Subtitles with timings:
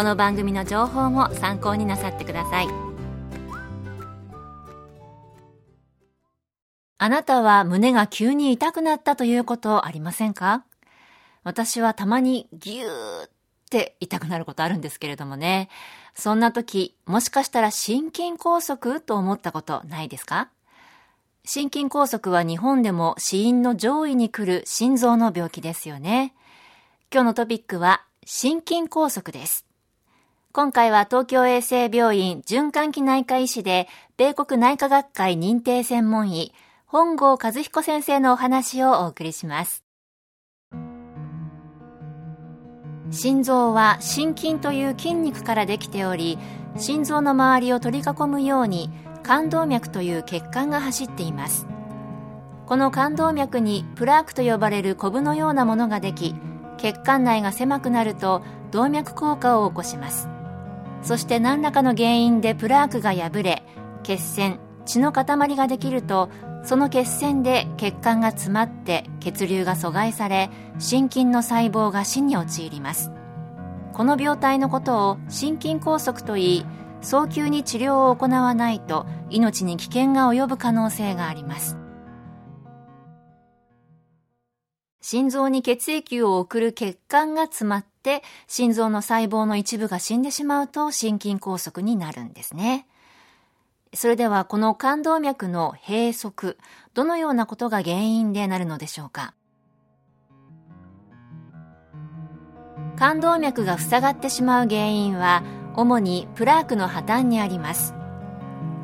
[0.00, 2.68] この番組の情報も参考になさってください
[6.96, 10.64] あなたは胸が急に痛くなったということありませんか？
[11.44, 13.30] 私はたまにギューっ
[13.68, 15.68] て痛くなることあるんですけれどもね。
[16.14, 20.48] そんな時、もしかしたら心筋梗塞と思ったことないですか？
[21.44, 26.32] 心筋梗塞は日本でも死因の上位に来る心臓の病気ですよね。
[27.12, 29.66] 今日のトピックは心筋梗塞です。
[30.52, 36.52] 今回は東京衛生病院循環器内科医師で米国内科学会認定専門医
[36.86, 39.84] 本郷和彦先生のお話をお送りします。
[43.12, 46.38] 心臓は心筋という筋肉からできており、
[46.76, 48.90] 心臓の周りを取り囲むように
[49.22, 51.66] 冠動脈という血管が走っています
[52.66, 56.34] この冠動脈にプラークと呼ばれるコブのようなものができ
[56.78, 60.28] 血管内が狭くなると動脈硬化を起こします
[61.02, 63.62] そして何らかの原因でプラークが破れ
[64.02, 65.24] 血栓血の塊
[65.56, 66.30] ができると
[66.62, 73.10] その血栓で血管が詰まって血流が阻害され心筋の細胞が死に陥ります。
[73.92, 76.66] この病態のことを心筋梗塞といい
[77.02, 81.79] 早急に治療を行わないと命に危険が及ぶ可能性があります。
[85.00, 92.86] 心臓に血液を送る血管が詰まって心臓の細胞の一部が死んでしまうと心筋梗塞になるんですね。
[93.94, 96.56] それではこの冠動脈の閉塞
[96.94, 99.34] どのようなことが原因でなるのでしょうか？
[102.96, 105.42] 冠動脈が塞がってしまう原因は
[105.74, 107.94] 主にプラークの破綻にあります。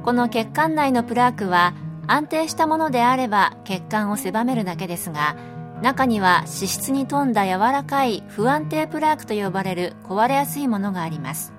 [0.02, 1.74] この血管内のプラークは
[2.06, 5.36] 安定したものであれば血管を狭めるだけですが
[5.82, 11.52] 中には脂質に富んだ柔らかい不安定プラークと呼ばれる壊れやすいものがあります。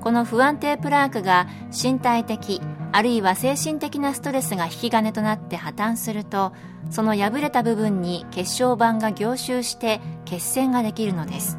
[0.00, 6.52] この不安定プラークが身体的あるいは精神的なストレスが引き金となって破綻すると
[6.90, 11.58] その破れた部分に血小板が凝集して血栓ができるのです。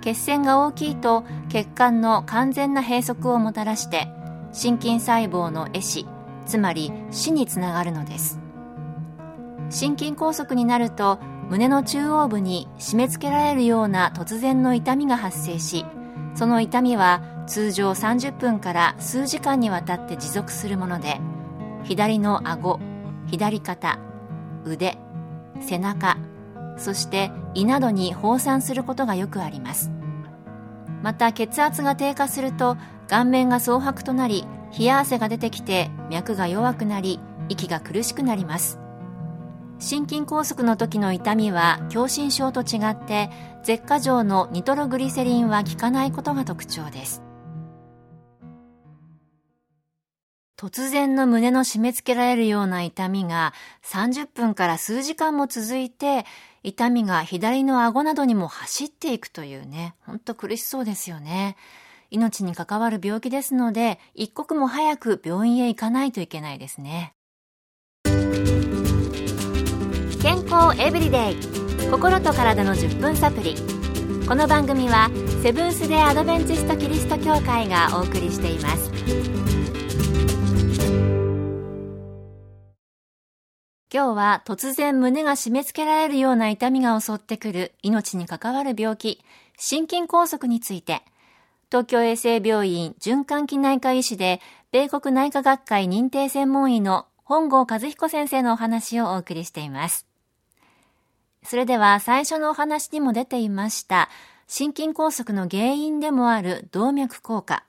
[0.00, 4.08] 血栓が大きいと血管の完全な閉塞をもたらして
[4.52, 6.06] 心筋細胞の壊死
[6.46, 8.40] つまり死につながるのです。
[9.70, 11.18] 心筋梗塞になると
[11.50, 15.84] 胸の中央部に締め付けられるような突然の痛みが発生し
[16.34, 21.20] その痛みは通常30分から数時間にわたって持続するもので
[21.84, 22.78] 左の顎
[23.26, 23.98] 左肩
[24.64, 24.98] 腕
[25.60, 26.18] 背中
[26.76, 29.90] そして胃などに放散することがよくあります。
[31.02, 32.76] また血圧が低下すると
[33.08, 34.44] 顔面が蒼白となり
[34.76, 38.78] 冷や汗が出てきて脈が弱くなり息が苦しくなります。
[39.78, 43.30] 心筋梗塞の時の痛みは狭心症と違って
[43.62, 47.22] 舌下状のニトログリセリンは効かないことが特徴です
[50.56, 56.24] 突然の胸の締め付けられるような痛みが30分から数時間も続いて
[56.62, 61.56] 痛みが左の顎などにも走っていくというね、ほんと苦しそうですよね。
[62.10, 67.14] 命に関わる病気ですので、一刻も早く病院へ行かないといけないですね。
[70.20, 71.36] 健康エブリデイ。
[71.90, 73.54] 心と体の10分サプリ
[74.26, 75.10] この番組は
[75.44, 78.90] セブンス・デ・アドベンチスト・キリスト教会がお送りしています。
[83.94, 89.20] 今日は突然胸が締め付けられるような痛みが襲ってくる命に関わる病気、
[89.56, 91.02] 心筋梗塞について、
[91.70, 94.40] 東京衛生病院循環器内科医師で、
[94.72, 100.07] 米国内科学会認定専門医の本郷和彦先生のお話をお送りしています。
[101.44, 104.08] それでは最初のお話にも出ていました、
[104.46, 107.64] 心筋梗塞の原因でもある動脈硬化。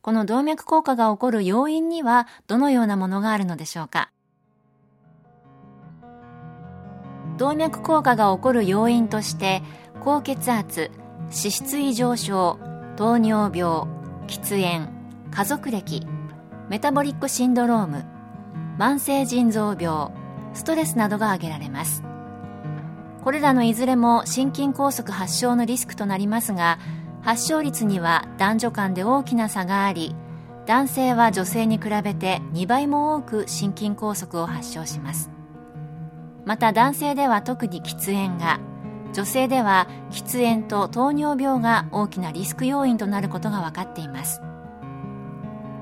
[0.00, 4.10] この動脈硬化が起こる要因にはどのようなものがあるのでしょうか？
[7.36, 9.62] 動脈硬化が起こる要因として
[10.00, 10.90] 高血圧
[11.24, 12.58] 脂質異常症
[12.96, 13.86] 糖尿病
[14.26, 14.88] 喫煙
[15.30, 16.06] 家族歴
[16.68, 18.04] メタボリックシンドローム
[18.78, 20.10] 慢性腎臓病
[20.54, 22.02] ストレスなどが挙げられます
[23.28, 26.78] これらのいずれも心筋梗塞発症のリスクとなりますが
[27.20, 30.16] 発症率には男女間で大きな差があり
[30.64, 35.30] 男性は女性に比べて2倍も多く心筋梗塞を発症します。
[36.46, 38.60] また男性では特に喫煙が
[39.12, 44.40] 女性では喫煙と糖尿病が大きなリスク要因となることが分かっています。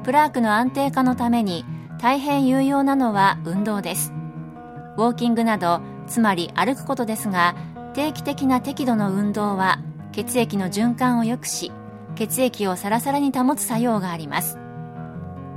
[0.03, 1.65] プラークの安定化のために
[2.01, 4.13] 大変有用なのは運動です。
[4.97, 7.55] ウォーキングなどつまり歩くことですが
[7.95, 9.81] 定期的な適度の運動は
[10.13, 11.73] 血液の循環を良くし
[12.15, 14.59] 血液をサラサラに保つ作用があります。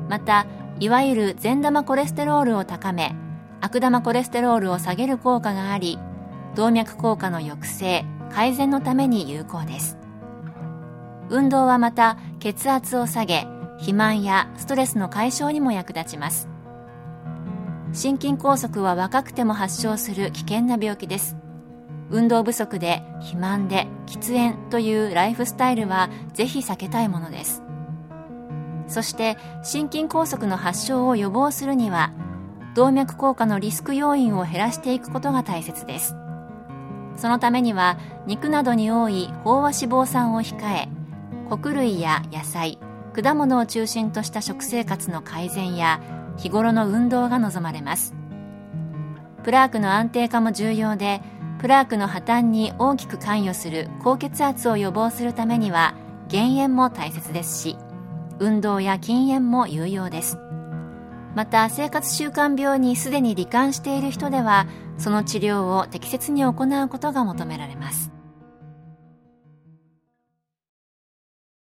[0.10, 0.48] また
[0.80, 3.16] いわゆる善玉コレステロールを高め
[3.62, 6.00] 悪玉コレステロールを下げる効果があり
[6.56, 9.98] 動脈硬化の抑制改善のために有効です。
[11.30, 16.50] 運動はまた血圧を下げ肥満やストレスの解消にも役立ちます。
[17.92, 21.36] 心筋梗塞は若くても発症する危険な病気です。
[22.12, 27.64] 運動不足で肥満で喫煙というライフスタイルはぜひ避けたいものです。
[28.88, 32.12] そして心筋梗塞の発症を予防するには
[32.76, 36.16] 動脈硬化のリスク要因を減らしていくことが大切です。
[37.16, 40.88] そのためには肉などに多い飽和脂肪酸を控え
[41.50, 42.80] 穀類や野菜
[43.14, 46.00] 果物を中心とした食生活の改善や
[46.40, 48.16] 日頃の運動が望まれます。
[49.44, 51.22] プラークの安定化も重要で
[51.60, 55.96] プラークの破綻に大きく関与する高血圧を予防するためには
[56.30, 57.78] 減塩も大切ですし
[58.40, 60.38] 運動や禁煙も有用です。
[61.36, 68.12] また生活習慣病にすでに罹患している人ではその治療を適切に行うことが求められます。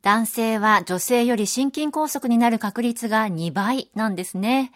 [0.03, 4.73] 男性は女性より心筋梗塞になる確率が2倍なんですね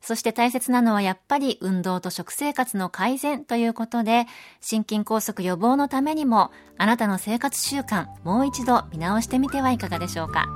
[0.00, 4.26] そして大切なのはやっぱり運動と食生活の改善ということで、
[4.60, 10.46] 心筋梗塞予防のためにも、あなたの生活習慣、もう一度見直してみてはいかがでしょうか。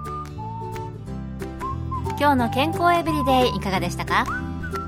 [2.18, 4.26] 今日の健康エブリデイいかがでしたか？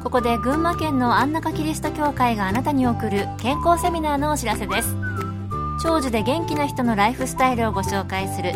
[0.04, 4.94] ここで群馬県の安中キリスト教会があなたに送る健康セミナーのお知らせです。
[5.82, 8.52] 長寿で元気な人のライフスタイルをご紹介する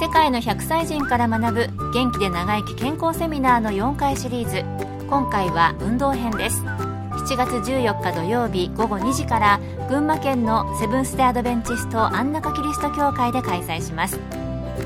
[0.00, 4.64] 世界の100歳人から学ぶ元気で長生き健康セミナーの4回シリーズ。
[5.08, 6.62] 今回は運動編です。
[6.62, 14.20] 7月14日土曜日午後2時から群馬県のセブンス・デ・アドベンチスト安中キリスト教会で開催します。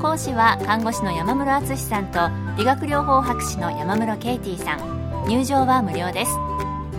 [0.01, 5.27] 講師は看護師の山室敦さんと理学療法博士の山室ケイティさん。
[5.27, 6.31] 入場は無料です。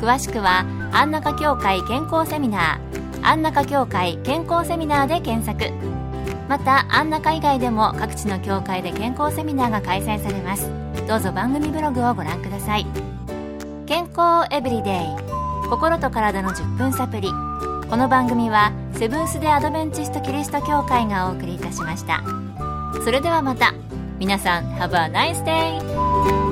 [0.00, 3.26] 詳しくは安中協会健康セミナー。
[3.26, 5.93] 安中協会健康セミナーで検索。
[6.48, 10.70] また安中以外でも各地の協会で健康セミナーが開催されます。
[11.08, 12.86] どうぞ番組ブログをご覧ください。
[13.86, 15.34] 健康エブリデイ。
[15.70, 17.30] 心と体の10分サプリ
[17.88, 22.22] この番組はセブンス・デ・アドベンチスト・キリスト教会がお送りいたしました。
[23.02, 23.74] それではまた。
[24.18, 26.43] 皆さん Have a nice day!